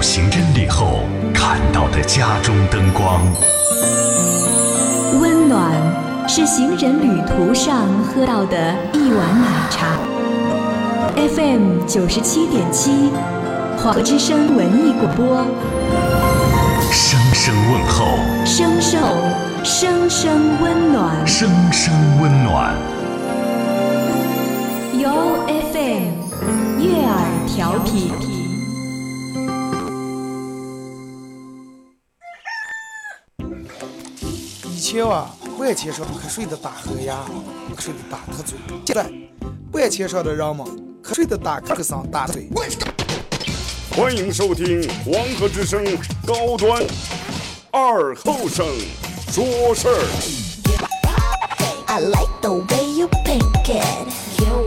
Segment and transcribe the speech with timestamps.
[0.00, 1.00] 行真理后
[1.34, 3.20] 看到的家中灯光。
[5.20, 5.72] 温暖
[6.28, 9.98] 是行人旅途上喝到的一碗奶茶。
[11.16, 13.10] FM 九十七点七，
[13.76, 15.44] 华之声文艺广播。
[16.92, 18.06] 声声问候，
[18.44, 18.98] 声受
[19.64, 21.26] 声声温暖。
[21.26, 22.74] 声声温暖。
[24.92, 25.10] 由
[25.72, 27.18] FM 悦耳
[27.48, 28.27] 调频。
[34.90, 37.18] 前啊，半天上瞌睡的打呵呀，
[37.76, 38.56] 瞌睡的打特嘴。
[38.86, 39.02] 现在，
[39.70, 40.66] 半天上的人们
[41.04, 42.48] 瞌睡的打咳声打嘴。
[43.94, 45.84] 欢迎收听黄河之声
[46.26, 46.82] 高端
[47.70, 48.66] 二后生
[49.30, 50.00] 说事儿。
[51.84, 54.08] I like the way you pink it.
[54.40, 54.66] You.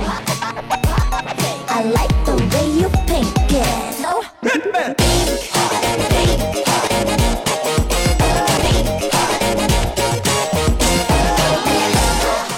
[1.67, 2.30] I like the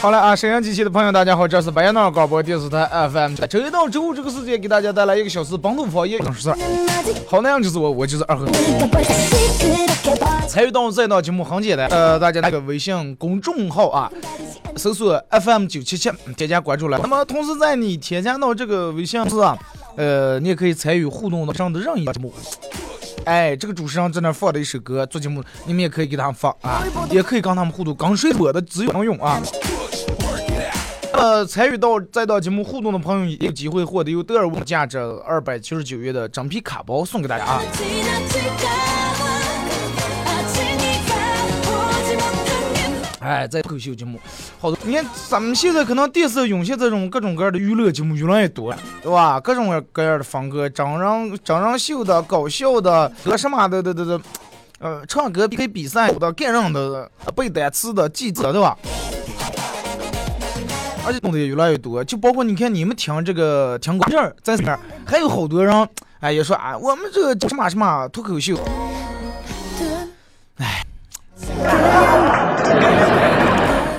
[0.04, 3.36] 好了啊，沈阳机器的朋友，大家好，这是白杨脑广播电视台 FM。
[3.48, 6.58] 周一到周五这个时间给大家带来一个小时本土方言讲事儿。
[7.26, 8.46] 好那样就是我，我就是二和。
[10.46, 14.12] 参与到这档节目很简单，呃，大家那个微信公众号啊，
[14.76, 17.00] 搜索 FM 九七七，添加关注了。
[17.02, 19.58] 那么同时在你添加到这个微信时啊，
[19.96, 22.34] 呃，你也可以参与互动上的任意节目。
[23.24, 29.42] 哎，这个主持人在那放的一首歌做节目，你们也可以给他们放啊，也可以跟他们互动，刚睡播的只有能用啊。
[31.14, 37.62] 呃，参与到这档节目互动的朋友，也有机会获得由德尔沃价值二百七十九元的整皮卡包送给大家啊。
[43.20, 44.20] 哎，在脱口秀节目，
[44.60, 49.40] 好多，你看咱们现在可能电视涌现这种各种各样的娱乐节目越来越多，对吧？
[49.40, 54.22] 各种各样的风格，真人真人秀的、搞笑的、和什么的的的的，
[54.80, 58.78] 呃，唱歌可以比赛的、感人的、背单词的、记者，对吧？
[61.06, 68.58] 而且弄的也越来越多，就包括你看你们听这个听歌这儿在这边还有好多人，哎，也说啊，我们这个什么什么脱口秀，
[70.58, 70.82] 哎。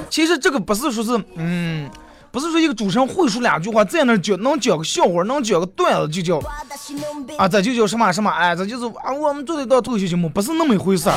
[0.09, 1.91] 其实这个不是说是，嗯，
[2.31, 6.39] 不是说一个主持人会说两句话，在那讲能讲个笑话，能讲个段子就叫
[7.37, 11.17] 啊，这就叫什么什么，哎，这就是啊，我们做的到脱口秀节目，不是那么一回事儿。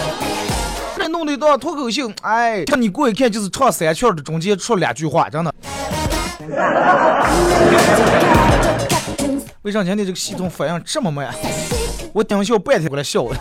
[0.97, 5.53] 这弄得一档脱口秀，哎，像你过一看就是唱三圈的，中间出两句话，真的。
[9.63, 11.33] 为啥今天这个系统反应这么慢？
[12.13, 13.35] 我等笑半天过来笑了。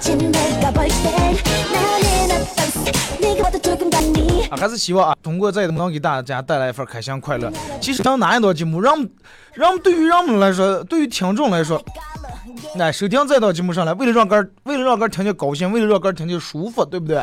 [4.50, 7.52] 啊，还是希望啊，通过这能给大家带来一份开心快乐。
[7.80, 9.06] 其实像哪一档节目，让
[9.54, 11.80] 让对于让我们来说，对于听众来说，
[12.74, 17.22] 那收听这档节目上来，为了让哥，为了让哥听见高兴，为了让哥听见舒服，对不对？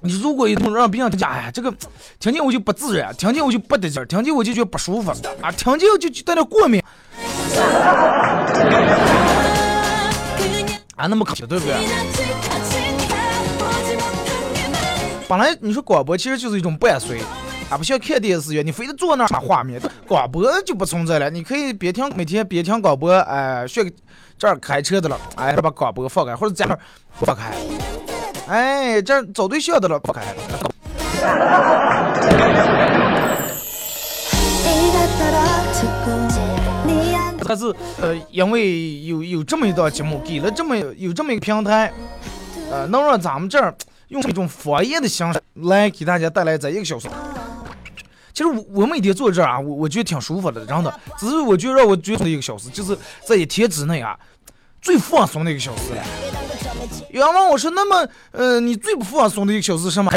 [0.00, 1.72] 你如果一通让别人听，哎呀，这个
[2.18, 5.10] 听见我就不自然，听见我就不得劲儿，听见我就觉得不舒服
[5.40, 6.82] 啊，听见我就就在那过敏，
[10.96, 11.74] 啊，那么可惜，对不对？
[15.28, 17.20] 本来你说广播其实就是一种伴随，
[17.70, 19.80] 啊，不像看电视一样，你非得坐那儿画面。
[20.06, 23.90] 广播就不存在了，你可以边听每天边听广播，哎，学
[24.36, 26.78] 这儿开车的了，哎，把广播放开，或者在这儿
[27.12, 27.54] 放开，
[28.48, 30.22] 哎，这找对象的了不开。
[37.46, 41.92] 但是呃，因为有有这么一档节目，给了这么有这么一个平台，
[42.70, 43.74] 呃，能让咱们这儿。
[44.08, 47.08] 用一种方言的形式来给大家带来这一个小时。
[48.34, 50.94] 其实我我每天坐这儿啊，我我觉得挺舒服的，真的。
[51.18, 54.14] 只是我觉得让我觉得一个小时，就是在一天之内啊，
[54.82, 56.02] 最放松的一个小时了。
[57.12, 60.10] 有人问我说：“那么，呃，你最不放松的一个小时是什么？”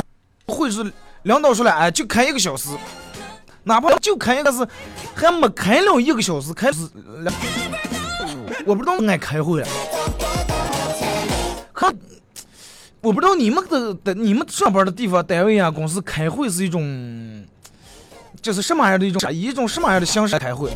[0.48, 0.82] 会是
[1.24, 2.70] 领导说了，哎，就开一个小时，
[3.64, 4.66] 哪怕就开一个是
[5.14, 6.88] 还没开了一个小时，开始，
[8.66, 9.68] 我不知道爱开会了，
[11.74, 11.94] 可。
[13.02, 17.46] 我不知道你们的的你们上班的地方单位啊公司开会是一种，
[18.42, 20.72] 就是什么样的一种一种什么样的形式开会？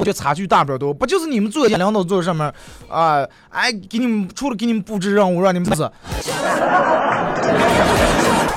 [0.00, 2.50] 我觉得差距大不了多，不就是你们坐在领导座上面
[2.88, 3.22] 啊？
[3.50, 5.82] 哎，给你们除了给你们布置任务，让你们是，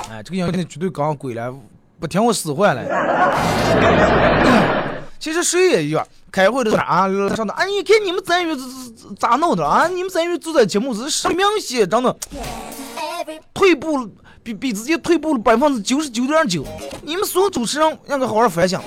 [0.09, 1.53] 哎，这个样子绝对搞鬼了，
[1.99, 2.81] 不听我使唤了。
[5.19, 8.55] 其实谁也一样，开会的时候啊，上的，哎，你看你们咱月
[9.19, 9.89] 咋弄的啊？
[9.89, 12.15] 你们咱月做的节目是实明显，真的
[13.53, 14.09] 退步
[14.43, 16.65] 比比自己退步了百分之九十九点九。
[17.01, 18.79] 你们所有主持人应该好好反省。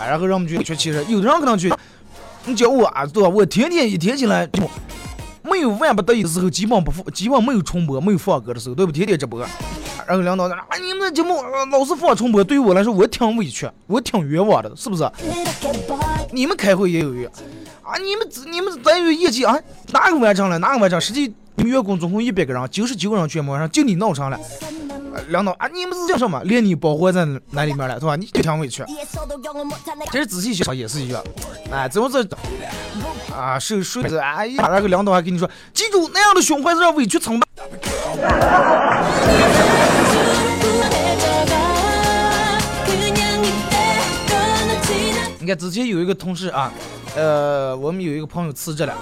[0.00, 1.72] 哎，然后让我们觉得，其实有的人可能去，
[2.46, 3.28] 你叫我啊，对吧？
[3.28, 4.48] 我天天一天起来，
[5.42, 8.92] 没有万不得已的时候，基本不放，基本没有重播，没有放歌的时候，对不？
[8.92, 9.40] 天天直播。
[10.06, 11.34] 然后领导说啊，你们节目
[11.70, 15.10] 老是放重播，对于我来说，我挺委屈，我挺冤枉的，是不是？
[16.32, 17.30] 你们开会也有冤
[17.82, 17.96] 啊？
[17.98, 19.54] 你们你们等于业绩啊，
[19.92, 20.58] 哪个完成了？
[20.58, 21.00] 哪个完成？
[21.00, 24.38] 实际你们员工总共一百个人，九十九个人全部完成，就你闹成了。
[25.28, 26.40] 领导啊，你们是叫什么？
[26.44, 28.16] 连你包活在那里面了，是吧？
[28.16, 28.84] 你就挺委屈。
[30.10, 31.22] 其实仔细想也是一样，
[31.70, 32.22] 哎，怎么这
[33.34, 33.58] 啊？
[33.58, 37.48] 是是子哎呀，然后领导还跟你说，记住那样的胸怀是让委屈承担。
[45.40, 46.70] 你看之前有一个同事啊，
[47.16, 48.94] 呃，我们有一个朋友辞职了，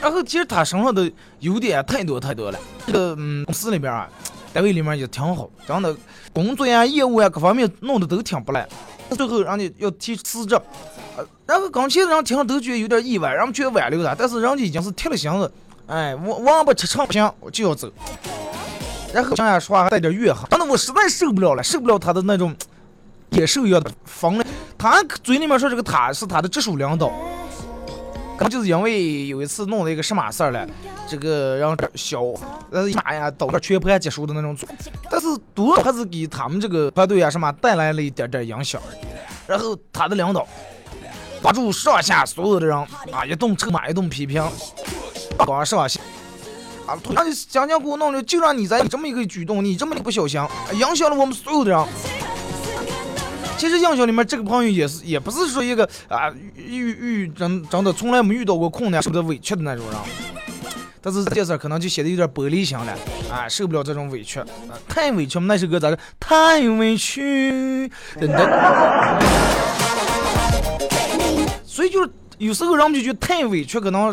[0.00, 1.10] 然后其实他身上的
[1.40, 2.58] 优点太多太多了。
[2.86, 4.08] 这个嗯，公司里边啊，
[4.52, 5.94] 单位里面也挺好，真的
[6.32, 8.66] 工作呀、业务呀各方面弄得都挺不赖。
[9.16, 10.54] 最后人家要提辞职，
[11.16, 15.52] 呃，然后刚去的人听了都觉得有点意外，然后觉得挽留他，但是人家已经是铁了心子，
[15.86, 17.90] 哎，我王八吃长不行，我就要走。
[19.12, 22.54] 然后想想说话还带点怨恨，真的我实在受不了了，受不了他的那种
[23.30, 24.44] 野兽一样的疯了。
[24.78, 27.12] 他嘴里面说这个他是他的直属领导，
[28.40, 30.66] 可能就是因为有一次弄了一个什么事儿了，
[31.06, 32.22] 这个让小
[32.70, 34.56] 呃妈呀导致全盘结束的那种，
[35.10, 38.80] 但是多还是给他们这个团队啊什么带来了一点点影响。
[39.46, 40.48] 然后他的领导
[41.42, 42.74] 把住上下所有的人
[43.12, 44.42] 啊一顿臭骂一顿批评，
[45.36, 46.00] 光上下。
[46.86, 46.98] 啊！
[47.04, 50.40] 突然讲讲给我弄的，就让你在你这么一个举动，你这么一不小心，
[50.72, 51.86] 影响了我们所有的人。
[53.60, 59.96] 其实印象里面这个朋友也是，也不是说一个啊遇遇真真的从来没遇到过困难、受的委屈的那种人。
[61.02, 62.96] 但是这件事可能就显得有点玻璃心了，
[63.30, 64.48] 啊，受不了这种委屈，啊、
[64.88, 65.98] 太委屈那首歌咋的？
[66.18, 67.86] 太委屈，
[68.18, 68.40] 等等。
[71.62, 74.06] 所以就是有时候人们就觉得太委屈，可能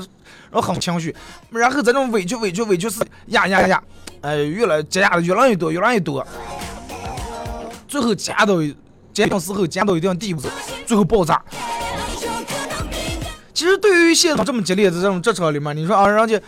[0.51, 1.15] 然后很情绪，
[1.51, 3.81] 然后这种委屈委屈委屈是压压压，
[4.19, 6.27] 哎，越来积压的越来越多，越来越多，
[7.87, 8.55] 最后加到
[9.17, 10.43] 加到时候加到一定地步，
[10.85, 11.41] 最后爆炸。
[13.51, 16.39] 其实对于现在这么激烈的这种职场里面，你说啊，人家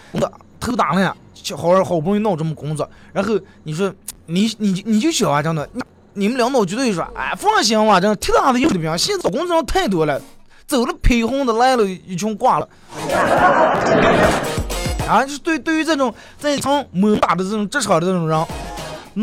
[0.60, 1.18] 头大了，
[1.57, 3.33] 好好不容易弄这么工作，然后
[3.63, 3.92] 你说
[4.27, 5.68] 你你你就想啊，真的，
[6.13, 10.21] 你们领导绝对说，哎，放心吧，真的，挺大的有的兵，现在找工作人太多了。
[10.68, 12.69] 走了披红的来了一群挂了，
[15.10, 15.25] 啊！
[15.25, 18.45] 就是对对于这种在场猛打的这种职场的这种人，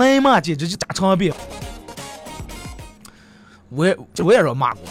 [0.01, 1.33] 挨骂简直就家常便。
[3.71, 4.83] 我也我也说骂过，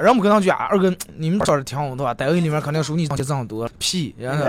[0.00, 2.14] 人们可能觉得啊，二哥你们说的挺好的吧？
[2.14, 4.14] 单位里面肯定说你东西这么多，屁！
[4.18, 4.44] 然后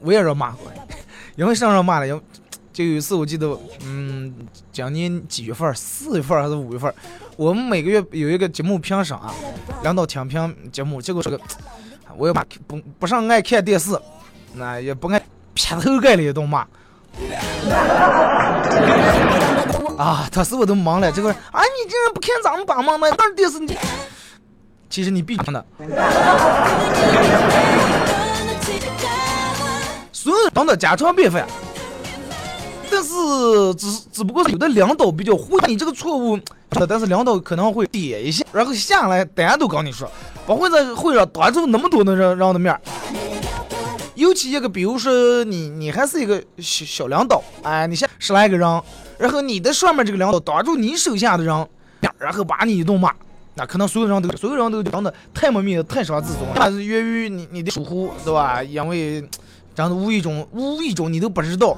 [0.00, 0.72] 我也说骂过，
[1.36, 2.20] 因为上上骂了，因为
[2.72, 4.32] 就有一次我记得，嗯，
[4.72, 5.74] 今年几月份？
[5.74, 6.92] 四月份还是五月份？
[7.36, 9.34] 我们每个月有一个节目评审啊，
[9.82, 11.38] 领导听评节目，结果这个
[12.16, 13.98] 我也骂不不上爱看电视，
[14.54, 15.20] 那也不爱
[15.54, 16.66] 劈头盖脸都骂。
[19.98, 23.58] 啊，当时我都忙了，这个啊，你竟然不看咱们帮忙那那电视？
[23.58, 23.76] 你
[24.88, 25.64] 其实你必看的。
[30.12, 31.44] 所有等的家常便饭。
[32.90, 33.10] 但是
[33.74, 36.38] 只只不过是有的领导比较会你这个错误，
[36.88, 40.08] 但是领导可能会点一下，然后下来大家都跟你说，
[40.46, 42.80] 不会在会上当着那么多的人人的面。
[44.14, 48.82] 尤其一个，比如说你你还是一个小小领导，哎，你下十来个人，
[49.18, 51.68] 然后你的上面这个领导挡住你手下的人，
[52.18, 53.12] 然后把你一顿骂，
[53.54, 56.54] 那可能所有人都所有人都讲的太没面子，太伤自尊了。
[56.54, 58.62] 那是源于你你的疏忽，对吧？
[58.62, 59.20] 因为
[59.74, 61.76] 真的无意中无意中你都不知道。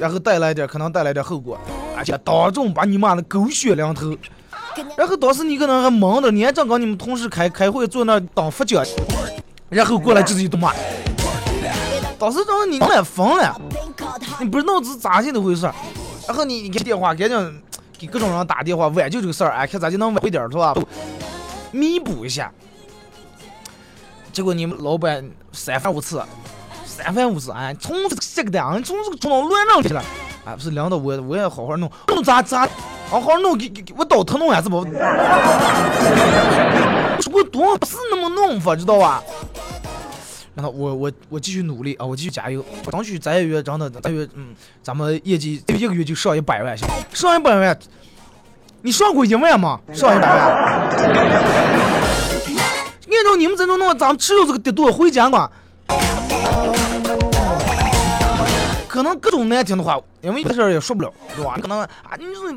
[0.00, 1.56] 然后带来点，可能带来点后果，
[1.96, 4.16] 而且当众把你骂的狗血淋头。
[4.96, 8.82] 然后当时你可能还忙着，你还正跟你们同事开开会，坐那当副讲，
[9.68, 10.72] 然后过来就是一顿骂。
[12.18, 13.60] 当时真的你蛮疯了，
[14.40, 15.70] 你不知道是咋的回事。
[16.26, 17.62] 然后你你给电话赶紧
[17.98, 20.74] 给各种人打电话挽救这个事儿，哎，看咋就能挽回点儿是吧？
[21.70, 22.52] 弥补一下。
[24.32, 26.22] 结果你们老板三番五次。
[26.84, 30.04] 三番五次，哎，从这个这个的，从这个冲到乱上去了，
[30.44, 32.68] 哎，不是领导，我我也好好弄，弄咋咋，
[33.08, 34.76] 好好弄，给给给我倒腾弄呀，是不？
[37.32, 39.22] 我多不是那么弄法，知道吧？
[40.54, 47.78] 然后我我我继续努力啊，我继续加油，争取这个月真的，这个月嗯，咱们业绩一个月就上一百万，行，上一百万，
[48.82, 49.80] 你上过一万吗？
[49.94, 50.90] 上一百万？
[53.14, 55.48] 按照你们这种弄，咱们只有这个跌多回家嘛。
[58.88, 61.56] 可能各种难听的话，因为这事儿也说不了，对吧？
[61.62, 62.50] 可能啊，你说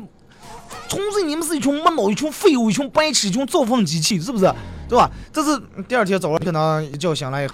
[0.88, 4.52] 纯粹你们是一群没脑、一群废物、一群白痴、一群造粪机器，是不是？
[4.88, 5.10] 对吧？
[5.32, 7.48] 这是第二天早上可能一觉醒来，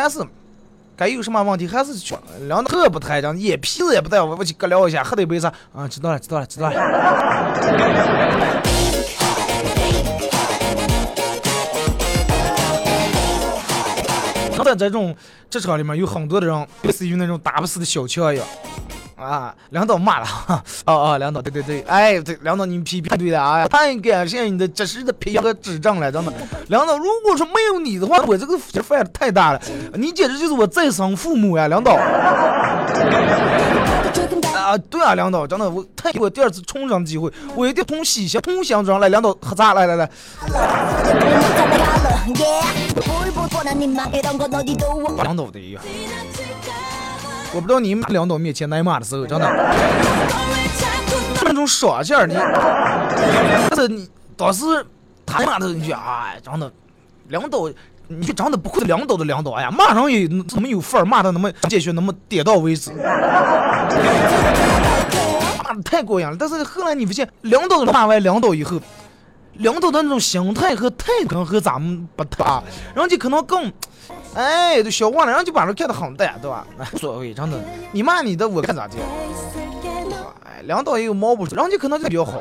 [0.00, 0.18] 还是
[0.96, 2.16] 该有什么问题还是去
[2.48, 5.52] 两特不抬张，眼皮子也不带，我我去搁聊一下，喝点杯茶？
[5.74, 6.76] 啊，知道了，知道了，知道了。
[14.72, 15.14] 在这种
[15.50, 18.46] 职场里面，有很多的人类似于那种打不死的小强一样。
[19.22, 20.26] 啊，领导骂了，
[20.86, 26.32] 哦哦，领导，对对对，哎，对，领导你批评对了啊，太感谢你的及时的批评和指正了，真的，
[26.68, 29.60] 领导，如果说没有你的话，我这个犯的太大了，
[29.94, 31.92] 你简直就是我再生父母呀，领导。
[34.62, 40.08] 啊，对啊，领导，真的，我太给我第二次重生机会，我一定从西乡从乡庄来，领导喝茶，来来来。
[45.24, 45.80] 领导的呀。
[47.54, 49.46] 我不知道你们领导面前挨骂的时候，真的
[51.44, 52.34] 那种爽劲儿，你，
[53.68, 54.64] 但是你当时
[55.26, 56.72] 他骂的你哎，真的，
[57.28, 57.68] 领导，
[58.08, 62.90] 你就真的不愧是领导的领导，哎呀，骂上也怎么有范儿，骂的那么坚决，那么点到为止，
[65.62, 66.34] 骂的太过瘾了。
[66.38, 68.80] 但是后来你发现，领导骂完领导以后，
[69.58, 72.62] 领导的那种心态和态度和咱们不搭，
[72.94, 73.70] 人家可能更。
[74.34, 76.66] 哎，都小忘了，然后就把人看得很淡，对吧？
[76.92, 77.60] 无所谓，真的，
[77.92, 78.96] 你骂你的，我看咋地。
[80.44, 82.40] 哎，领导也有毛不然后就可能就比较好。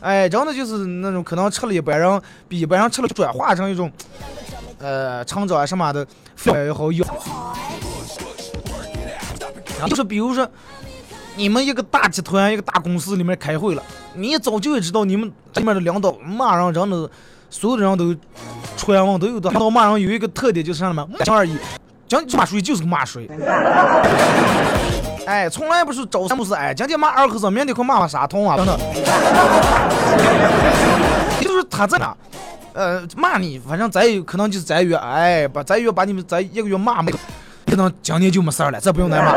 [0.00, 3.90] 哎，真的就是那种可能吃了一般人比一般人吃了转化成一种，
[4.78, 6.04] 呃，成长啊什么的，
[6.46, 7.04] 也好有。
[9.78, 10.48] 然后就是比如说，
[11.36, 13.82] 你们一个大集团、一个大公司里面开会了，
[14.14, 17.08] 你早就知道你们里面的领导骂人真的。
[17.50, 18.14] 所有的人都
[18.76, 21.06] 传闻都有的，到骂人有一个特点就是什么？
[21.24, 21.56] 讲而已，
[22.06, 23.28] 讲骂谁就是个骂谁。
[25.26, 28.78] 哎，从来不是找三不是，哎，今天骂二和尚，明天可骂骂沙童啊，等等。
[31.40, 32.16] 就是他在哪，
[32.72, 37.12] 呃，骂你，反正咱有可能就是咱月，哎，把咱月把你们咱一个月骂没，
[37.66, 39.32] 可能今年就没事儿了，这不用再骂。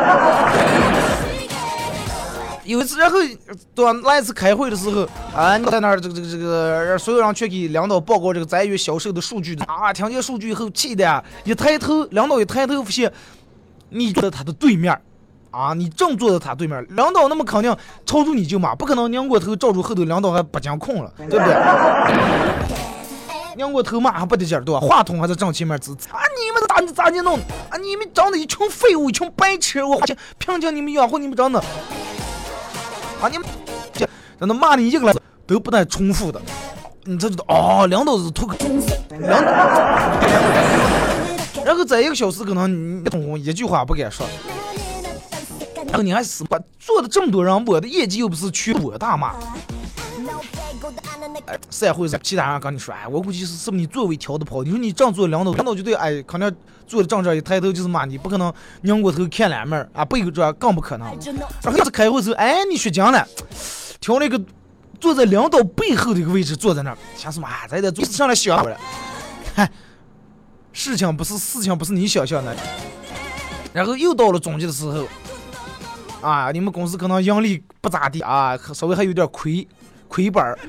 [2.63, 3.17] 有一次，然后
[3.73, 13.11] 当那一次开会的时候，啊，你在那儿这个这个这个，让所有人去给领导报告这个咱月销售的数据啊，听见数据以后气的，一抬头，领导一抬头发现
[13.89, 14.99] 你坐在他的对面，
[15.49, 17.75] 啊，你正坐在他对面，领导那么肯定
[18.05, 21.55] 朝住你就骂，不可能拧过头照住后头，领导还不讲空了，对不对？
[23.57, 24.79] 拧过头骂还不得劲儿，对吧？
[24.79, 27.37] 话筒还在正前面支啊，你们咋咋你弄？
[27.69, 31.61] 啊，你们长得一群废物，一群白痴，我凭凭借你们养活你们长得。
[33.21, 33.29] 啊！
[33.29, 33.47] 你们
[33.93, 34.09] 这
[34.39, 35.13] 让他骂你一个来
[35.45, 36.41] 都不带重复的，
[37.03, 37.85] 你这就哦？
[37.87, 38.55] 两刀子吐个
[39.19, 39.43] 两，
[41.63, 44.25] 然后在一个小时可能你通一句话不敢说，
[45.85, 49.35] 然后你还死把做的这么多人，我的业绩又不是去我大骂。
[51.69, 54.63] 散会上其他人跟你说，哎，我估计是是不是你座位调的不好？
[54.63, 56.55] 你说你这样做领导，领导就对，哎，肯定
[56.87, 61.07] 坐的正这一抬头就是骂你，不可能拧过头看两面啊，背后这更不可能。
[61.61, 63.27] 然后要是开会时候，哎，你学精了，
[63.99, 64.41] 调了一个
[64.99, 67.67] 坐在领导背后的一个位置坐在那儿，想什么啊？
[67.67, 68.77] 咱得坐上来想了，
[69.55, 69.69] 嗨，
[70.73, 72.55] 事情不是事情不是你想象的。
[73.73, 75.05] 然后又到了总结的时候，
[76.21, 79.67] 啊，你们公司可能盈利不咋地啊，稍微还有点亏。
[80.11, 80.59] 亏本儿，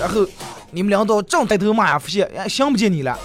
[0.00, 0.26] 然后
[0.70, 3.18] 你们领导正抬头骂呀，发现哎想不见你了，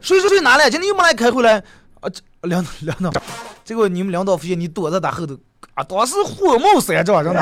[0.00, 0.68] 谁说谁哪来？
[0.68, 1.62] 今天又没来开会了？
[2.00, 2.10] 啊，
[2.42, 3.12] 领导领导，
[3.64, 5.38] 结果你们领导发现你躲在他后头，
[5.74, 7.40] 啊，当时火冒三丈，真的，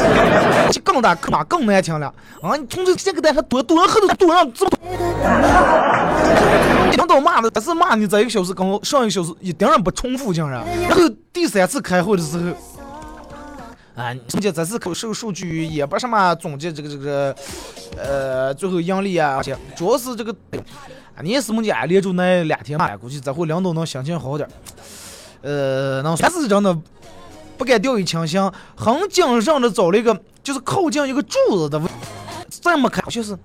[0.72, 2.06] 这更大可更难听了
[2.40, 2.56] 啊！
[2.56, 4.70] 你从这先给他还躲躲人后头躲上这么，
[6.90, 10.64] 领导骂的，但是骂你这一个小时，跟上一个小时一点也不重复，竟然。
[10.88, 11.02] 然后
[11.34, 12.44] 第三次开会的时候。
[13.94, 17.36] 啊，总结这次口授数据也不什么总结这个这个，
[17.96, 20.34] 呃，最后盈利啊，而且主要是这个，
[21.20, 24.48] 你也是梦见连住那两天嘛，估计这回领导能心情好点
[25.42, 26.74] 呃，那算是真的
[27.58, 28.40] 不敢掉以轻心，
[28.74, 31.86] 很谨慎的找了一个就是靠近一个柱子的位，
[32.48, 33.36] 这么看就是，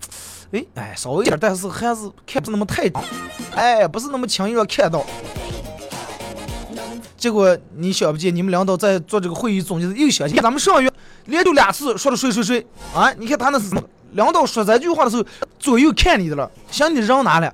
[0.51, 2.89] 哎哎，稍微一点，但是还是看不那么太，
[3.53, 5.05] 哎，不是那么轻易的看到。
[7.27, 10.89] 结果你想不见，你们领导在做这个会议总结的又想起，咱们上月
[11.25, 12.65] 连就两次说的谁谁谁
[12.96, 13.12] 啊？
[13.17, 13.65] 你看他那是
[14.13, 15.25] 领导说这句话的时候，
[15.60, 17.53] 左右看你的了，想你扔哪了？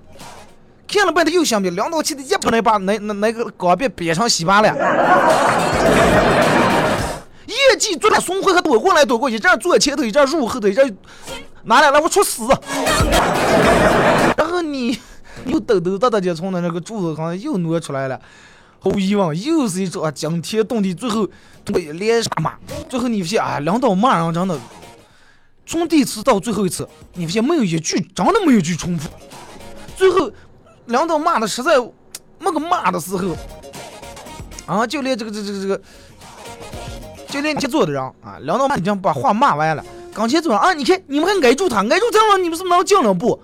[0.87, 4.75] 看了半天又想不起，领导气的一把把那那那个钢笔憋成稀巴烂。
[7.47, 10.95] 业绩做的松回还躲过来躲过，一阵坐前头，一阵入后头，一阵
[11.63, 11.99] 哪来了？
[11.99, 12.43] 我出死！
[14.37, 14.99] 然后你
[15.47, 18.19] 又抖抖哒哒的从那那个柱子上又挪出来了。
[18.83, 21.25] 毫无疑问，又是一场惊天动地，最后
[21.93, 22.55] 连杀骂，
[22.89, 24.59] 最后你发现啊，领导骂人真的
[25.65, 29.07] 从第一次到最后一次，你发现没有一句，真的没有一句重复。
[29.95, 30.29] 最后
[30.87, 31.79] 领导骂的实在
[32.39, 33.37] 没个骂的时候，
[34.65, 35.81] 啊，就连这个这这个这个，
[37.29, 43.41] 就连前座的人啊，领导已经把话骂完了，刚前座啊，你看你们还挨住他，挨住他了，你们是不是能进两步？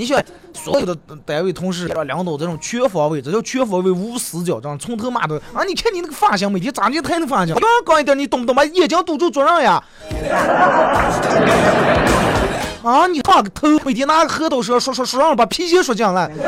[0.00, 0.18] 你想，
[0.54, 5.62] 所有的单位同事、领导这种全方位，这叫全方位无死角，这样从头骂到啊！
[5.68, 7.54] 你看你那个发型，每天咋地抬那发型？
[7.54, 8.56] 刚刚一点，你懂不懂？
[8.56, 9.84] 把眼睛堵住，做人呀！
[12.82, 16.30] 啊，你烫个头，每天拿个核桃说说说说让把皮鞋说进来，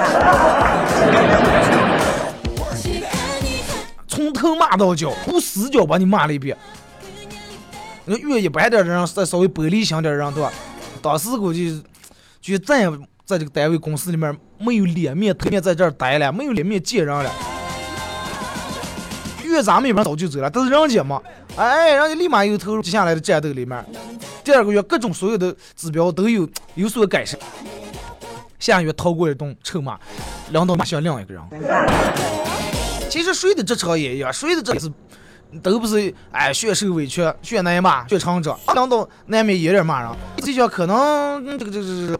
[4.09, 6.56] 从头骂到脚，无死角把你骂了一遍。
[8.06, 10.50] 那越一般点的人，再稍微玻璃心点的人，对吧？
[11.02, 11.85] 当时估计
[12.40, 12.88] 就再也
[13.32, 17.32] 在这个单位公司里面没有脸面、头面在这儿待了，没有脸面见人了。
[19.42, 21.20] 越咱们一边早就走了，但是人家嘛，
[21.56, 23.82] 哎，人家立马又投入接下来的战斗里面。
[24.44, 27.40] 第二个月，各种所有的指标都有有所改善。
[28.58, 29.98] 下个月逃过一顿臭骂，
[30.50, 31.42] 领导骂向另一个人。
[33.08, 34.90] 其实谁的职场也一样，谁的这是
[35.62, 40.10] 都不是哎，血受委屈，血挨骂，血长者，领导难免也得骂人。
[40.38, 42.18] 这叫可能这个这个这个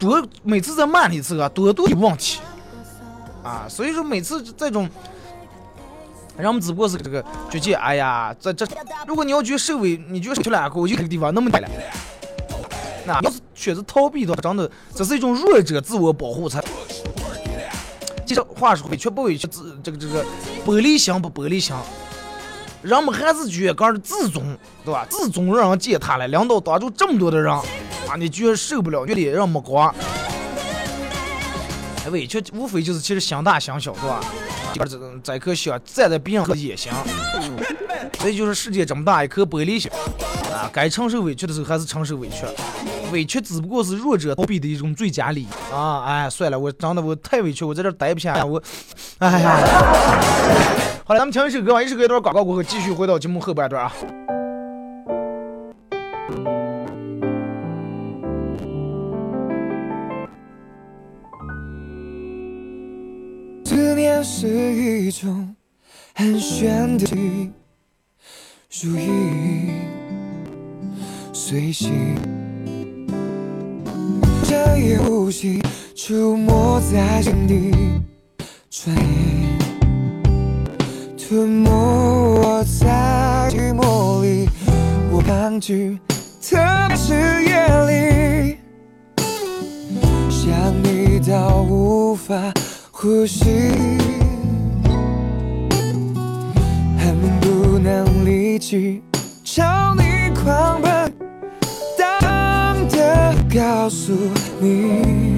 [0.00, 2.40] 多每次在骂你一次啊，多多有问题
[3.44, 3.66] 啊。
[3.68, 4.88] 所以说每次这种。
[6.38, 8.66] 人们只不过是这个觉得，哎呀，这这，
[9.06, 11.68] 如果你要觉得受委，你觉得受去了，我就这个地方那么点了。
[13.04, 16.64] 那要是选择逃避的话，真的这是一种弱者自我保护才。
[18.24, 20.24] 其实话说委屈不委屈，自这个这个
[20.64, 21.76] 玻璃心不玻璃心，
[22.82, 25.06] 人们还是觉得刚是自尊，对吧？
[25.10, 27.62] 自尊让人践踏了，领导当着这么多的人，啊，
[28.18, 29.94] 你居然受不了，觉得让没光。
[32.10, 34.20] 委屈无非就是其实心大心小，对吧？
[34.74, 36.90] 这这颗想站在别人的眼心，
[38.18, 39.90] 所以就是世界这么大一颗玻璃心
[40.50, 40.70] 啊！
[40.72, 42.46] 该承受委屈的时候还是承受委屈，
[43.12, 46.04] 委屈只不过是弱者逃避的一种最佳理由啊！
[46.06, 48.62] 哎，算了，我真的我太委屈，我在这待不下，我，
[49.18, 50.89] 哎呀！
[51.10, 53.92] 好了，咱们听一首歌吧，一首歌一段广告过后，继续回到节目后半段啊。
[63.64, 65.56] 思念是一种
[66.14, 67.04] 很玄的
[68.80, 69.72] 如影
[71.32, 72.14] 随形，
[74.44, 75.60] 这夜无息
[75.96, 77.72] 出没在心底，
[78.70, 79.39] 转眼
[81.30, 84.48] 吞没我在寂寞里，
[85.12, 85.96] 我抗拒，
[86.42, 86.56] 特
[86.88, 87.14] 别是
[87.44, 87.54] 夜
[87.86, 88.56] 里，
[90.28, 90.50] 想
[90.82, 92.34] 你到无法。
[92.90, 93.44] 呼吸，
[96.98, 99.00] 恨不能立即
[99.44, 101.14] 朝你狂奔，
[101.96, 104.12] 大胆的告诉
[104.58, 105.29] 你，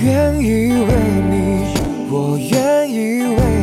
[0.00, 0.94] 愿意为
[1.28, 1.74] 你，
[2.08, 3.57] 我愿意为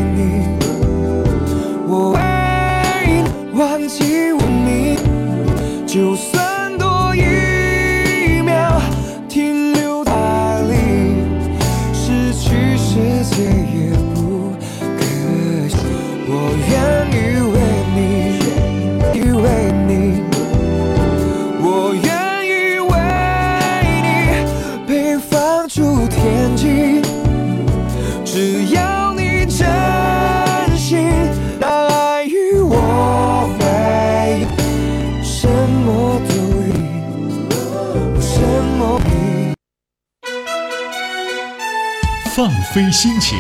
[42.92, 43.38] 心情，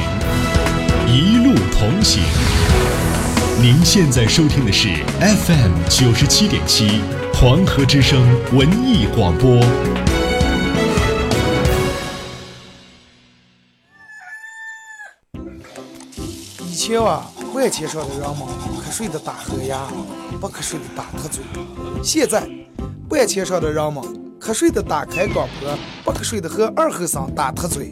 [1.07, 2.23] 一路同行。
[3.61, 7.01] 您现在收听的是 FM 九十七点七
[7.33, 8.21] 黄河之声
[8.53, 9.59] 文艺广播。
[16.67, 18.39] 以前啊，万千上的人们
[18.83, 19.87] 瞌睡的打呵牙，
[20.39, 21.43] 不瞌睡的打瞌嘴。
[22.03, 22.47] 现在，
[23.09, 24.03] 万千上的人们
[24.39, 27.91] 瞌睡的打开广播，不瞌睡的和二和尚打瞌嘴。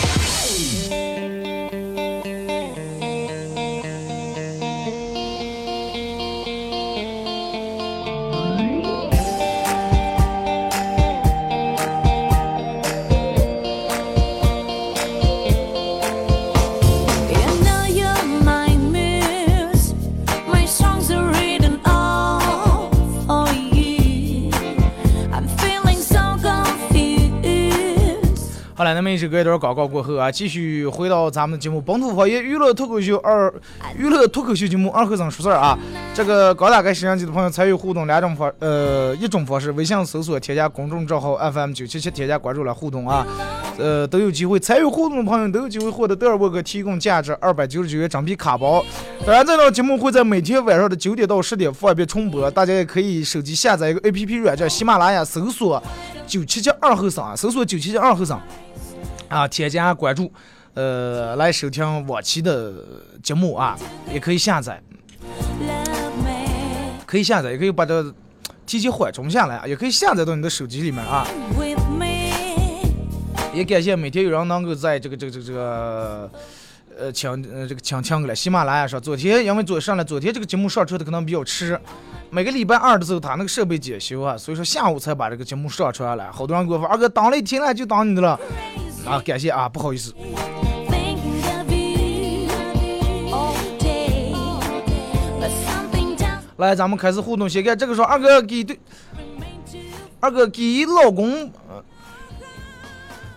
[29.01, 33.51] 咱们一首歌一段广告过后啊，继续回到咱们的节目《本土方言娱乐脱口秀二
[33.97, 35.75] 娱乐脱口秀节目二和尚说事儿》啊。
[36.13, 43.25] 这个刚打开摄像机的朋友参与互动两种方，呃，一种方式，微信搜索添加公众账号 FM 九七七，添加关注来互动啊。
[43.79, 48.85] 呃，都有机会参与互动的朋友都有机会获得德尔沃克提供价值二百九十九元整币卡包。
[49.25, 55.81] 当然，这档节目会在每天晚上的九点到十点方便重播，大家也可以手机下载一个 APP 软件喜马拉雅，搜索
[56.27, 58.39] 九七七二后生啊，搜索九七七二后生。
[59.31, 60.29] 啊，添加关注，
[60.73, 62.73] 呃，来收听往期的
[63.23, 63.77] 节目啊，
[64.13, 64.81] 也可以下载，
[67.05, 68.13] 可以下载，也可以把这
[68.65, 71.25] 提前缓冲下来啊，也可以下载到你的手机里面啊。
[73.53, 76.31] 也感谢每天有人能够在这个这个这个这个
[76.99, 78.99] 呃抢呃这个抢抢过来喜马拉雅上。
[78.99, 81.79] 昨天因为昨上来，昨天这个节目上传的可能比较迟，
[82.29, 86.29] 每个礼拜二的时候他那个设备检修啊，所以说下午才把这个节目上传来。
[86.29, 88.39] 好多人给我发，二哥当了一天了，就当你的了。
[89.05, 90.13] 啊，感谢啊，不好意思。
[96.57, 98.79] 来，咱们开始互动，先看这个说二哥给对，
[100.19, 101.51] 二哥给老公，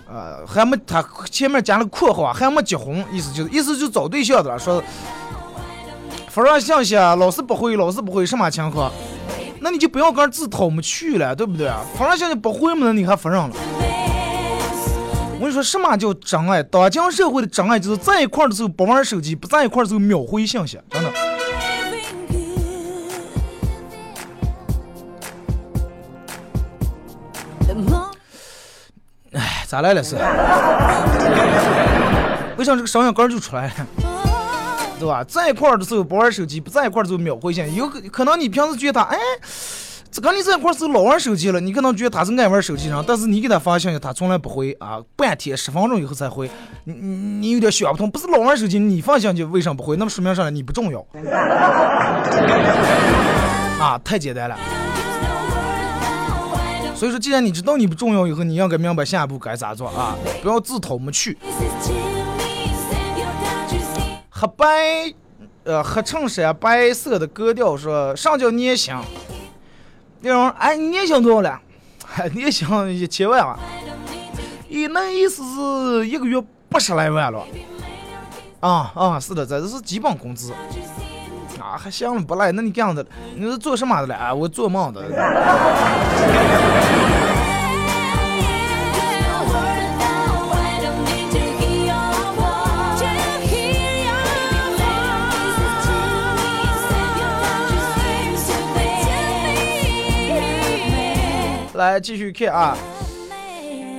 [0.06, 4.84] 呃，还没他前面加了括号啊，还没结婚，意思就是意思就找对象的了，说
[6.28, 8.92] 发上信息啊，老是不回，老是不回，什么情况？
[9.58, 11.80] 那你就不要跟自讨没趣了，对不对啊？
[11.96, 13.56] 发上信息不回嘛，那你还发上了？
[15.34, 16.62] 我跟你说，什么叫真爱？
[16.62, 21.12] 当今社会的真爱就是在一块儿的时候不玩手机，不在一块儿的时候秒回信息，真的。
[29.32, 30.14] 哎，咋来了是？
[32.56, 33.74] 为啥这个声音杆就出来了？
[35.00, 35.24] 对吧？
[35.24, 39.18] 在一块儿的时候不玩手机，不在一块儿的时候秒回信，有可可能你平时觉得他哎。
[40.14, 46.48] 这跟你在一块是老玩手机了，你可能觉得他是爱玩手机上，但是你给他发信息，他从来不回啊，半天十分钟以后才回，
[46.84, 49.96] 你你你有点想不通，不是老玩手机，你发信息为什么不回？
[49.96, 50.52] 那么说明啥呢？
[50.52, 51.04] 你不重要
[53.82, 54.56] 啊，太简单了。
[56.94, 61.36] 所以说，既然你知道你不重要以后，你要该明白下一步该咋做啊，不要自讨没趣。
[64.30, 65.12] 黑白，
[65.64, 68.94] 呃，黑衬衫白色的格调，说上叫年薪。
[70.24, 71.60] 那种，哎，年薪多少了？
[72.32, 73.58] 年薪一千万啊！
[74.70, 77.44] 咦，那意思是一个月八十来万了。
[78.60, 80.52] 啊啊，是的，这是基本工资。
[81.60, 82.50] 啊，还行，不赖。
[82.52, 83.04] 那你干的？
[83.36, 84.14] 你是做什么的了？
[84.14, 85.02] 啊，我做梦的。
[101.78, 102.78] 来继续看啊，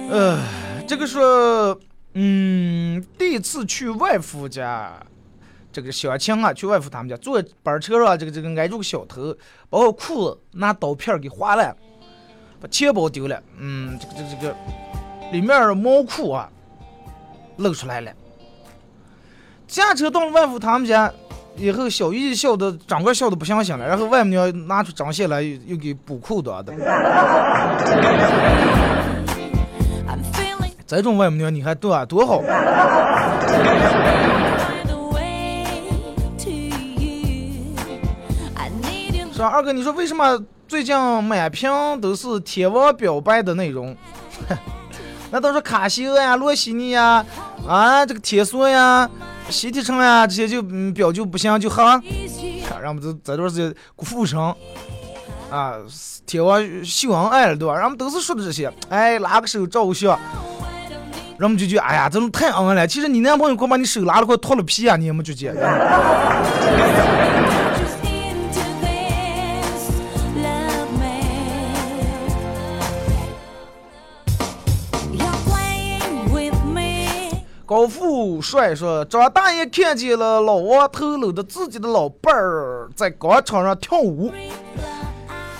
[0.10, 0.40] 呃，
[0.88, 1.78] 这个说，
[2.14, 4.94] 嗯，第一次去外父家，
[5.74, 9.36] 这个小青啊，去外父他们家坐板车上，这个这个挨住个小偷，
[9.70, 11.76] 把我裤子拿刀片给划烂，
[12.62, 14.56] 把钱包丢了，嗯，这个这个这个
[15.34, 16.50] 里面毛裤啊
[17.58, 18.12] 露出来了。
[19.68, 21.12] 驾车到了外父他们家
[21.58, 26.74] 以后，小姨笑的整个笑的不相信了，然后外母娘拿出针线来又又给补裤子的。
[30.86, 32.42] 这种外母娘你还多啊多好。
[39.34, 43.94] 是吧二哥，你说为什么最近满屏都是天王表白的内容？
[45.30, 47.26] 那都是卡西欧呀、洛西尼呀、
[47.68, 49.10] 啊这个铁索呀、
[49.50, 51.84] 西提城呀这些就嗯表就不行就喝，
[52.82, 54.54] 然后这这段时间古富城
[55.50, 55.76] 啊、
[56.26, 57.76] 天王秀恩爱了对吧？
[57.76, 60.20] 然后都是说的这些，哎拉个手照个相，
[61.38, 62.88] 人们就觉得哎呀这种太恩爱了。
[62.88, 65.62] 其实你男朋友快把你手拉了快脱了皮啊，你也没觉得？
[77.66, 84.32] 高富帅说：“张大爷看见了老王偷搂着自己的老伴儿在广场上跳舞，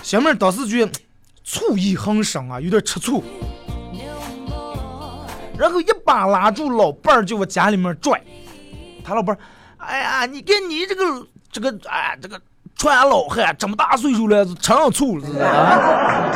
[0.02, 0.92] 小妹儿当时觉得
[1.42, 3.24] 醋意横生啊，有点吃醋，
[5.58, 8.22] 然后一把拉住老伴儿就往家里面拽。
[9.04, 9.38] 他老伴儿，
[9.78, 12.40] 哎呀，你看你这个这个哎这个
[12.76, 16.30] 穿老汉这么大岁数了，吃上醋是啊？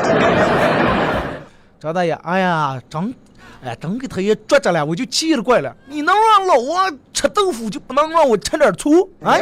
[1.79, 3.15] 张 大爷，哎呀，真。”
[3.63, 5.77] 哎，真给他也捉着了，我就气了怪了。
[5.87, 9.07] 你能让老王吃豆腐，就不能让我吃点醋？
[9.23, 9.39] 哎，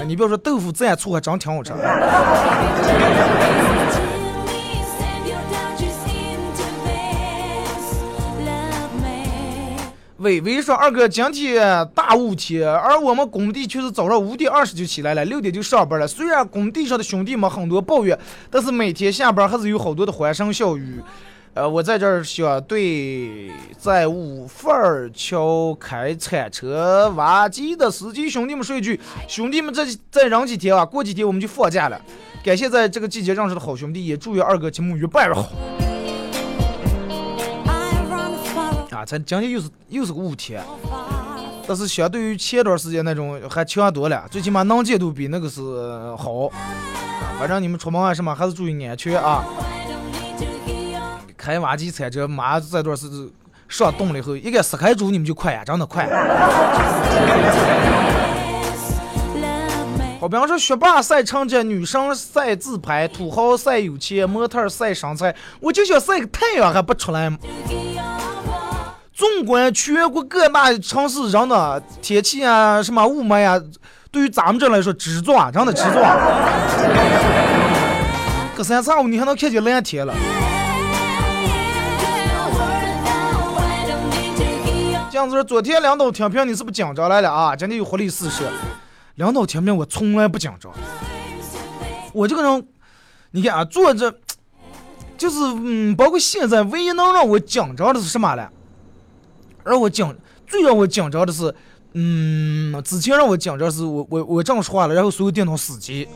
[0.06, 1.72] 你不要说豆腐蘸醋还真挺好吃。
[10.18, 16.08] 伟伟说：“二哥，今天大雾天，而我们工地却是早上五点二十就起来了，六点就上班了。
[16.08, 18.18] 虽然工地上的兄弟们很多抱怨，
[18.50, 21.00] 但是每天下班还是有好多的欢声笑语。
[21.54, 32.00] 呃，我在这儿想对在五份儿桥开铲车挖机的司机兄弟们说一句：兄弟们再再忍几天啊，过几天我们就放假了。
[32.42, 35.48] 感谢在这个季节认识的好兄弟，也祝愿二哥节目越办越好。”
[39.08, 40.62] 才，今天又是又是个雾天，
[41.66, 45.62] 但是相对于前段时间那种还强多了，最起码能见度比那个是
[46.14, 46.50] 好。
[47.38, 49.42] 反正你们出门啊什么还是注意安全啊。
[51.38, 53.08] 开挖机铲车，妈这段是
[53.66, 56.06] 上冻了以后，一个撕开住你们就快呀，真的快。
[60.20, 67.38] 好比方说，学霸晒成绩，女生晒自拍，土豪晒有钱，模特晒身材，我就想晒个太阳还不出来吗？
[69.18, 73.60] 纵观全国各大城市，人的天气啊，什么雾霾呀，
[74.12, 76.16] 对于咱们这来说，直撞，真的直撞。
[78.56, 80.14] 隔三差五你还能看见蓝天了。
[85.10, 87.56] 这样子说，昨天领导听评你是不是紧张来了啊？
[87.56, 88.44] 今天有活力四射。
[89.16, 90.72] 领导听评我从来不紧张，
[92.12, 92.68] 我这个人，
[93.32, 94.14] 你看啊，坐着，
[95.16, 98.48] 就是嗯，包括现在，唯一能让我紧张的是什么了？
[99.68, 101.54] 让我紧，最让我紧张的是，
[101.94, 106.08] 嗯，之前让我紧张是我我我这样说话了，然后所有电脑死机。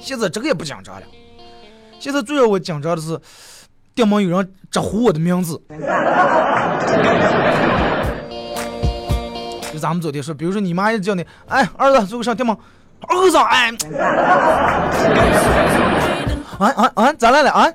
[0.00, 1.02] 现在这个也不紧张了，
[1.98, 3.18] 现在最让我紧张的是，
[3.94, 5.60] 电门有人直呼我的名字。
[9.72, 12.56] 就咱们昨天说，比如说你妈一叫你，哎，儿子，做个上电门，
[13.08, 13.74] 儿子，哎，
[16.60, 17.66] 哎 哎哎，咋来了啊？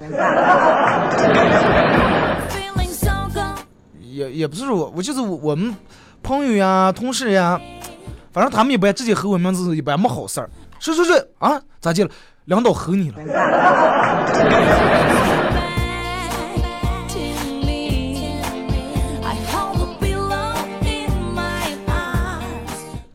[4.19, 5.73] 也也不是我，我就是我们
[6.21, 7.59] 朋友呀、同事呀，
[8.33, 10.49] 反正他们一般直接吼我名字，一般没好事儿。
[10.77, 12.09] 说说说啊，咋的了？
[12.45, 13.15] 领导吼你了？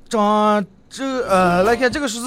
[0.09, 0.19] 这
[0.89, 2.21] 这呃，来看这个是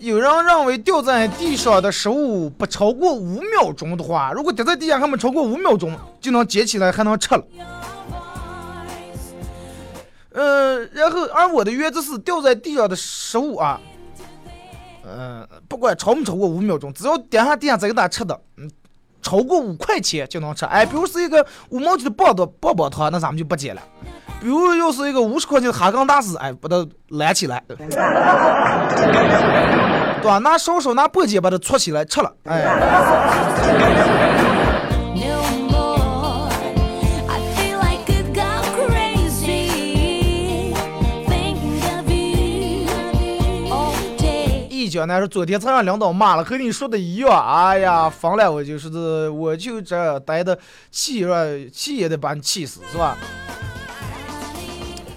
[0.00, 7.44] 有人认为掉在地上的食物不超过五秒钟的话，如果掉在地下还没超过五秒钟，就能捡起来还能吃了。
[10.32, 13.80] 呃，然后而我的原则是掉在地上的食物啊，
[15.04, 18.70] 嗯，不管超没超过五秒钟，只要掉下地下再给它吃的，嗯，
[19.22, 20.66] 超过五块钱就能吃。
[20.66, 23.82] 哎，比如是一个五毛钱的棒的棒棒糖，那咱们就不捡了。
[24.40, 27.76] 比如要是一个五十块钱的哈根达斯，哎，把它拦起来， 对
[30.24, 30.38] 吧？
[30.38, 32.64] 拿勺勺拿簸箕把它搓起来吃了，哎。
[44.68, 47.28] 一脚呢是昨天才让领导骂了，和你说的一样。
[47.28, 50.56] 哎呀，疯了，我就是我就这待的
[50.92, 53.16] 气是气也得把你气死，是吧？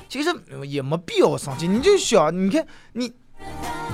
[0.10, 0.30] 其实
[0.66, 3.14] 也没必要生气，你就想，你看你，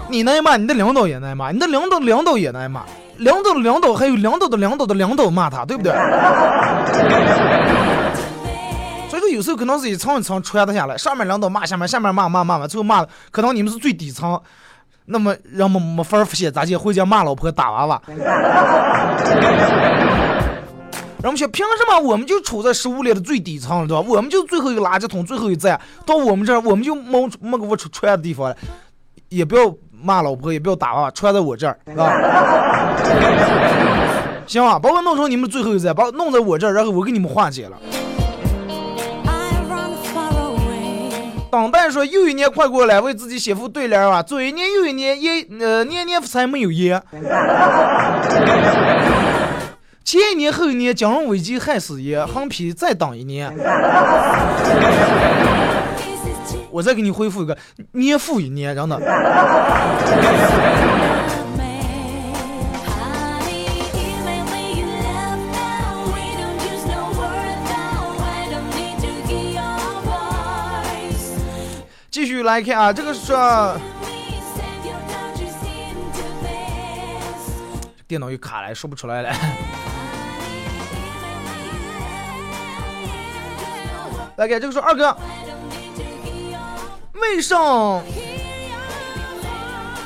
[0.10, 2.86] 你挨骂，你的领导也挨骂，你的领导领导也挨骂，
[3.18, 5.92] 领导领导还有领导的领导的领导骂他，对不对？
[9.10, 14.42] 所以说有时候可能是一层一层传的下来，上面领导骂下面，下面骂骂骂完，最后骂可能你们是最底层，
[15.08, 16.78] 那么人们没法儿发泄，咋地？
[16.78, 18.02] 回家骂老婆打娃娃。
[21.26, 24.06] 人们说，凭什么我们就处在食物链的最底层了，对吧？
[24.08, 28.56] 我们就最后一个垃圾桶，最后一站，到我们这儿，我们就没没个我出穿的地方了。
[29.30, 32.14] 也不要骂老婆，也不要打娃，穿在我这儿，是吧？
[34.46, 37.76] 行吧，把我弄成你们最后一站，把我弄在我这儿，然后我给你们化解了。
[41.50, 44.22] 当代说，又一年快过来，为自己写副对联啊！
[44.22, 47.02] 左一年又一年，也呃年年才没有烟。
[50.06, 53.52] 前一年后一年，金融危机害死人，横批再等一年。
[56.70, 57.58] 我再给你恢复一个，
[57.94, 59.02] 年复一年，真的。
[72.12, 73.34] 继续来看啊，这个是
[78.08, 79.34] 电脑又卡了，说不出来了。
[84.38, 85.16] 来给这个说二哥，
[87.14, 87.56] 为啥？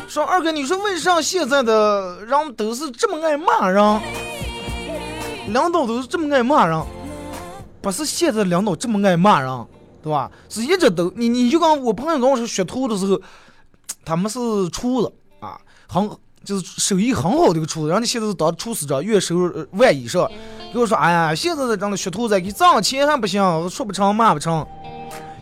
[0.07, 4.01] 说二哥，你说为啥现在的人都是这么爱骂人？
[5.47, 6.79] 领导都是这么爱骂人？
[7.81, 9.65] 不是现在领导这么爱骂人，
[10.03, 10.29] 对吧？
[10.47, 13.19] 是一直都你你就跟我朋友跟我说学徒的时候，
[14.05, 14.39] 他们是
[14.69, 16.09] 厨子啊，很
[16.43, 20.29] 就是手艺很好的一个厨子，人家现在是当厨师长，月收入万以上。
[20.71, 24.65] 给我说，哎呀，现在的这个学徒子给挣钱还不行，说不成骂不成，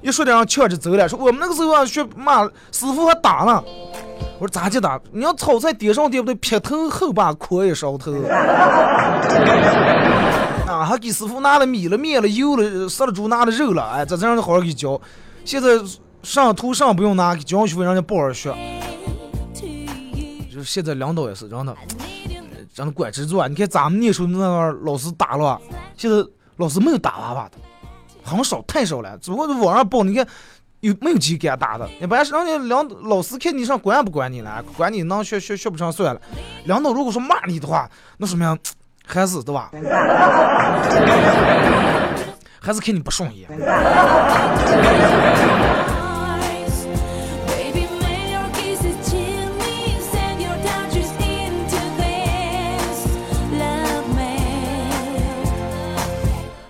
[0.02, 1.08] 一说点人呛着走了。
[1.08, 3.64] 说我们那个时候啊，学骂师傅还打呢。
[4.40, 5.00] 我说咋就打？
[5.12, 8.14] 你要炒菜点上点不对，劈头后把锅也烧头。
[10.68, 15.00] 啊，还给师傅拿了米了、面了、油了、杀了猪拿了肉了，哎，这这样就好好给教。
[15.44, 15.70] 现在
[16.24, 18.54] 上图上不用拿，给教学费人家不好学。
[20.52, 21.76] 就是现在领导也是，真的，
[22.78, 23.48] 真的管制住啊！
[23.48, 25.60] 你看咱们那时候那个老师打了，
[25.98, 26.18] 现在
[26.58, 27.54] 老师没有打娃娃的，
[28.24, 29.18] 很少，太少了。
[29.18, 30.24] 只不过网上报，你看
[30.82, 31.90] 有没有几给他打的？
[32.00, 36.22] 一般是人家领老师看你上管也不管你了，管你能学学学不上算了。
[36.66, 38.56] 领导如果说骂你的话，那说明
[39.08, 39.72] 还是对吧？
[42.62, 43.50] 还是看你不顺眼。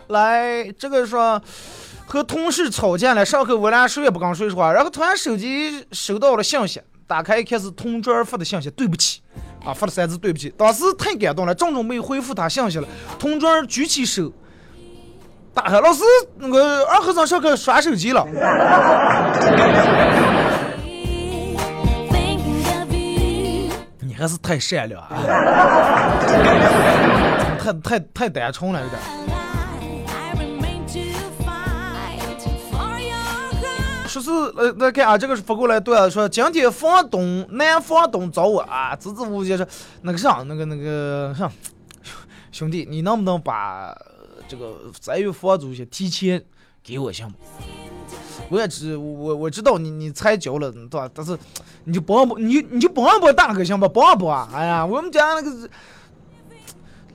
[0.08, 1.41] 来，这个说
[2.06, 9.22] 和同事吵架了，上课我俩谁也不跟谁说话，然后突然手机收到了信息，打开一看是同桌发的信息，对不起，
[9.65, 12.88] 啊，发了三字对不起，当时太感动了，正准备回复他信息了，
[13.20, 14.32] 同桌举起手，
[15.54, 16.02] 打开老师
[16.38, 18.26] 那个二和尚上课耍手机了，
[24.00, 25.10] 你还是太善良啊，
[27.62, 29.02] 太太太单纯了有点。
[34.19, 34.21] Cry.
[34.21, 39.65] 说是呃，那看啊，这个是发过来对啊，说今天房东男房东找我啊，支支吾吾就说
[40.01, 41.51] 那个啥，那个那个啥，
[42.51, 43.95] 兄弟，你能不能把
[44.47, 46.43] 这个三月房租先提前
[46.84, 47.34] 给我行吗？
[48.49, 51.10] 我也知我我知道你你才交了对吧？
[51.13, 51.38] 但是
[51.84, 53.88] 你就帮帮你你就帮帮大哥行吧？
[53.88, 54.47] 帮帮！
[54.53, 55.69] 哎呀，我们家那个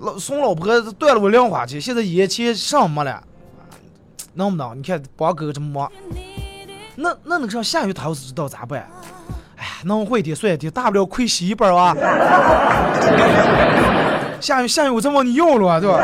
[0.01, 3.23] 老送老婆断了我零花钱，现在眼前上没了，
[4.35, 4.79] 能不能？
[4.79, 5.93] 你看帮哥这么忙。
[6.97, 8.87] 那那那个上下雨他要是知道咋办？
[9.57, 11.97] 哎呀，能会点算点，大不了亏洗一半啊。
[14.41, 15.99] 下雨下雨我再往你要了，对吧？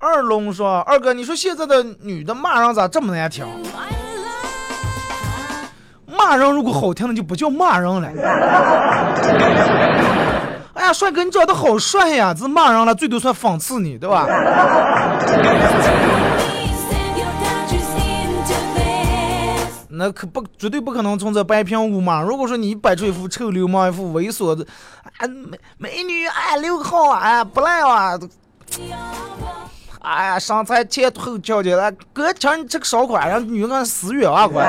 [0.00, 3.46] 二龙说：“二哥，你说现在的女的骂人咋这么难听？
[6.06, 8.10] 骂人如果好听的就不叫骂人了。
[10.92, 12.34] 帅哥，你长得好帅呀！
[12.36, 14.26] 这骂人了，最多算讽刺你，对吧.
[19.90, 22.22] 那可不绝对不可能从这白平舞嘛。
[22.22, 24.64] 如果说你摆出一副臭流氓、一副猥琐的，
[25.18, 28.16] 啊美美女，哎六个号啊，哎不赖啊，
[30.00, 34.64] 哎呀上菜前后翘的，哎哥请你吃个烧烤，让女人死远啊快！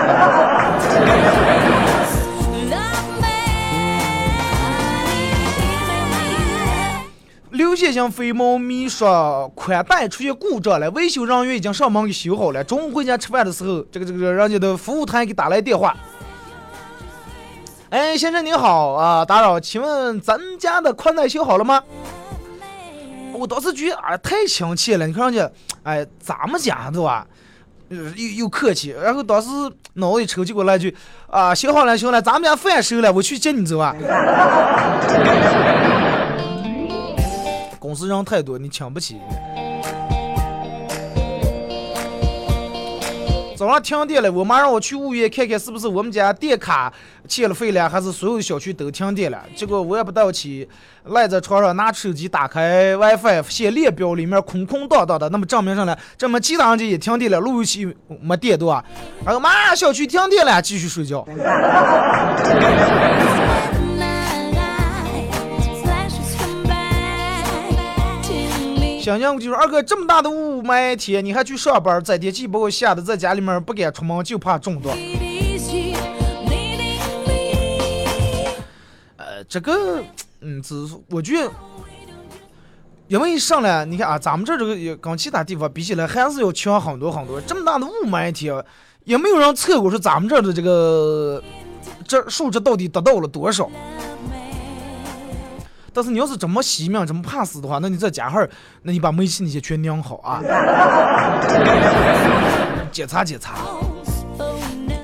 [7.60, 12.64] 刘先生飞猫咪说宽带出现故障了，维修人员已经上门给修好了。
[12.64, 15.94] 中午回家吃饭的时候，这个这个人家的服务台给打来电话。
[17.90, 21.84] 哎，先生您好啊，打扰，请问咱家的宽带修好了吗？
[23.34, 25.52] 我当时觉得啊，太亲切了，你看人家，
[25.84, 27.28] 哎，咱们家对吧？
[27.90, 27.98] 又
[28.38, 29.50] 又客气，然后当时
[29.96, 30.96] 脑子一抽就给我来句
[31.30, 33.94] 啊，修好了，修了，咱们家饭收了，我去接你走啊。
[37.90, 39.18] 公司人太多，你请不起。
[43.58, 46.94] 早上停电了，我妈让我去物业看看是不是我们家电卡
[47.28, 49.44] 欠了费了，还是所有小区都停电了。
[49.56, 50.70] 结果我也不到起，
[51.06, 58.86] 赖在床上拿手机打开 WiFi，显列表里面空空荡荡的，那么证明上了，证明其他人家也停电了，路由器没电对吧？
[59.26, 61.26] 然后妈，小区停电了，继续睡觉。
[69.10, 74.90] 想想就说二哥这么大的雾霾天，你还去上班，这天气把我吓得在家里面不敢出门，就怕中毒。
[79.18, 80.04] 呃，这个，
[80.42, 81.52] 嗯，只是我觉得，
[83.08, 87.42] 因为上来你看啊，咱们这这个也跟其他地方比起来，还是要强很多很多。
[87.42, 88.64] 这么大的雾霾天，
[89.06, 91.42] 也没有人测过说咱们这儿的这个
[92.08, 93.68] 这数值到底达到了多少。
[95.94, 98.50] 但是你要是这么惜命、这么怕死的话，那你在家哈儿，
[98.84, 100.42] 那你把煤气那些全拧好啊，
[102.92, 103.56] 检查检查。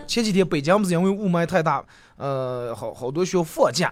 [0.08, 1.84] 前几天北京不是因为雾霾太大，
[2.18, 3.92] 呃，好好多需要放假。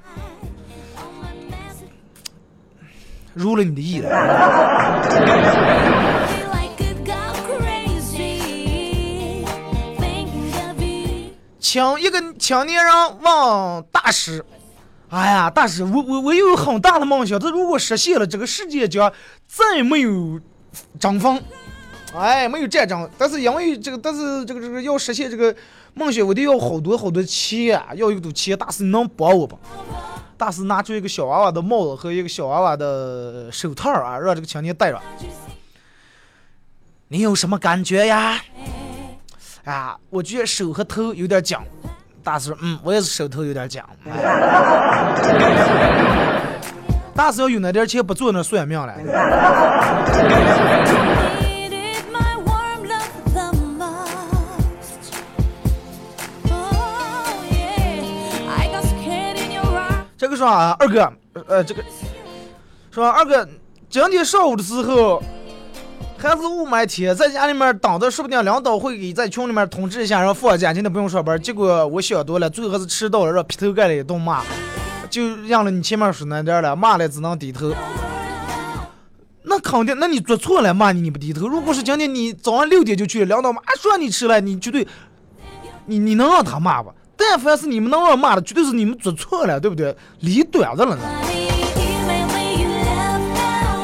[3.34, 4.10] 如了你的意了。
[11.60, 14.46] 青一个青年人问大师
[15.14, 19.14] ：“哎呀，大师，我我我有很大的梦想，这如果实现了，这个世界将
[19.46, 20.42] 再没有
[21.00, 21.40] 争锋，
[22.16, 23.08] 哎，没有战争。
[23.16, 25.56] 但是因为这个，但是这个这个要实现这个
[25.94, 28.58] 梦想，我得要好多好多钱，要有多钱。
[28.58, 29.56] 大师，你能帮我吧？”
[30.36, 35.00] 大师拿出一个小娃娃的帽子和一个小娃娃的手套啊，让这个青年戴上。
[37.10, 38.42] 你有什么感觉呀？
[39.64, 41.64] 啊，我觉得手和头有点僵。
[42.24, 43.82] 大师，嗯，我也是手头有点紧。
[47.14, 48.94] 大师要有那点钱不做那算命了。
[60.18, 61.12] 这个说啊，二哥，
[61.50, 61.84] 呃，这个
[62.90, 63.46] 说二哥，
[63.90, 65.22] 今天上午的时候。
[66.30, 71.40] 还是雾霾天，在家里面等着，说不定领导会给在群里面通知一下，让放假，今天不用上班。
[71.42, 74.42] 结果我想多了，最后还是迟到了，让劈头盖脸一顿骂，
[75.10, 77.74] 就让了你前面说那点了，骂了只能低头。
[79.44, 81.46] 那肯定，那你做错了，骂你你不低头。
[81.46, 84.88] 如果是今天你早上六点就去，领导骂说你迟了，你绝对，
[85.88, 86.94] 你你能让他骂吧？
[87.18, 89.94] 但凡是你们能让骂的，绝对是你们做错了，对不对？
[90.22, 91.02] 理短子了呢。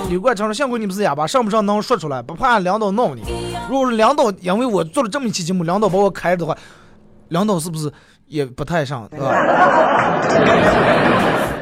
[0.10, 3.22] 刘冠成说：“幸亏你不是哑巴，上不上能说出来，不怕领导闹你。
[3.70, 6.57] 如果是领导，因为我做了这么一期节目，领导把我开了的话，
[7.28, 7.91] 领导是不是
[8.26, 9.30] 也不太上，对吧？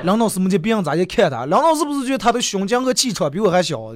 [0.04, 3.78] 领导是没见别人咋去看他，领导是不是觉得他的胸襟和气场比我还小？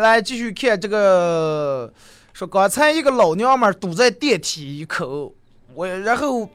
[0.00, 1.92] 来继续看这个，
[2.32, 5.34] 说刚才一个老娘们儿堵在电梯口，
[5.74, 6.48] 我然后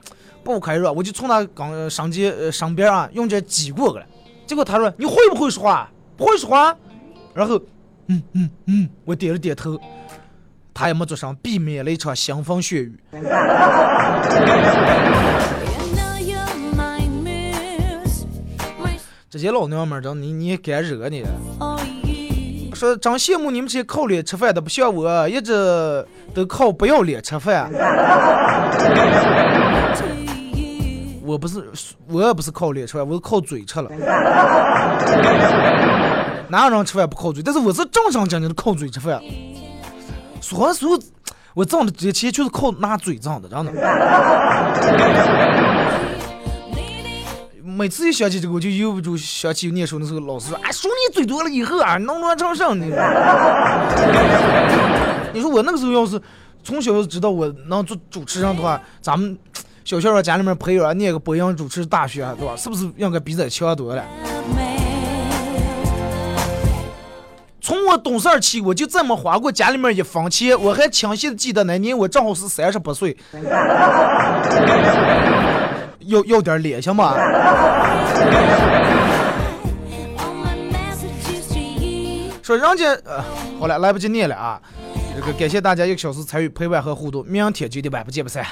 [0.43, 4.05] 不开热，我就从他刚上街呃上边啊用脚挤过去了，
[4.45, 5.89] 结果他说你会不会说话？
[6.15, 6.75] 不会说话？
[7.33, 7.59] 然后
[8.07, 9.79] 嗯嗯嗯，我点了点头，
[10.73, 12.99] 他也没做声，避免了一场腥风血雨。
[19.29, 21.23] 这些老娘们儿，真你你也敢惹你？
[22.73, 27.69] 说真羡慕你们这些靠脸吃饭的，不像我一直都靠不要脸吃饭。
[31.25, 31.63] 我不是，
[32.07, 33.89] 我也不是靠脸吃饭，我是靠嘴吃了。
[36.49, 37.41] 哪有人吃饭不靠嘴？
[37.41, 39.21] 但是我是正正经经的靠嘴吃饭。
[40.41, 40.99] 所有所有，
[41.53, 43.71] 我挣的这些钱就是靠拿嘴挣的，真的。
[47.75, 52.85] 每次一想起这个，我就由不住想起念书的时候，老师说：“哎，说你嘴多了以后啊，能乱成什呢？”
[55.33, 56.21] 你说我那个时候要是
[56.63, 59.35] 从小就知道我能做主持人的话，咱们
[59.83, 62.55] 小学家里面培养念个播音主持大学，对吧？
[62.55, 64.05] 是不是应该比咱强多了？
[67.59, 73.17] 从我懂事起，我就这么花过家里面一分钱，我还清晰的记得那年我正好是三十八岁，
[76.07, 77.13] 要要点脸行吗.
[82.43, 83.23] 说人家呃，
[83.57, 84.61] 好了，来不及念了啊。
[85.15, 88.45] 这个感谢大家一个小时参与陪伴和互动，明天九点半不见不散。